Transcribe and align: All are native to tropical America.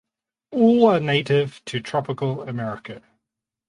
All 0.49 0.87
are 0.87 0.99
native 0.99 1.63
to 1.65 1.79
tropical 1.79 2.41
America. 2.49 3.03